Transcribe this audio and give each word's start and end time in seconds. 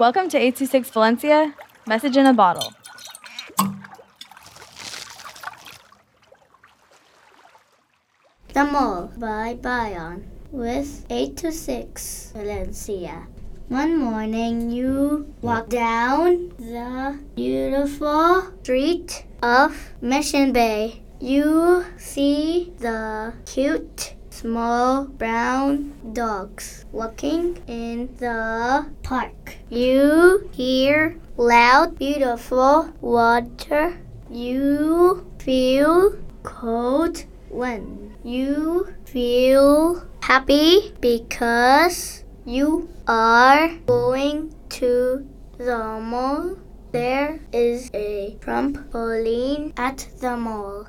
Welcome 0.00 0.30
to 0.30 0.38
826 0.38 0.88
Valencia, 0.92 1.54
message 1.86 2.16
in 2.16 2.24
a 2.24 2.32
bottle. 2.32 2.72
The 8.54 8.64
Mall 8.64 9.12
by 9.18 9.58
Bayan 9.60 10.24
with 10.52 11.04
826 11.10 12.32
Valencia. 12.34 13.26
One 13.68 13.98
morning 13.98 14.70
you 14.70 15.34
walk 15.42 15.68
down 15.68 16.54
the 16.56 17.20
beautiful 17.36 18.54
street 18.62 19.26
of 19.42 19.92
Mission 20.00 20.54
Bay. 20.54 21.02
You 21.20 21.84
see 21.98 22.72
the 22.78 23.34
cute 23.44 24.14
small 24.30 25.04
brown 25.04 25.92
dogs 26.14 26.86
walking 26.90 27.58
in 27.66 28.16
the 28.16 28.86
park. 29.02 29.39
You 29.70 30.50
hear 30.50 31.16
loud, 31.36 31.96
beautiful 31.96 32.92
water. 33.00 33.96
You 34.28 35.24
feel 35.38 36.18
cold 36.42 37.24
when 37.48 38.16
You 38.24 38.92
feel 39.06 40.04
happy 40.22 40.92
because 41.00 42.24
you 42.44 42.88
are 43.06 43.70
going 43.86 44.52
to 44.70 45.24
the 45.56 46.00
mall. 46.02 46.56
There 46.90 47.38
is 47.52 47.90
a 47.94 48.36
trampoline 48.40 49.78
at 49.78 50.08
the 50.20 50.36
mall. 50.36 50.88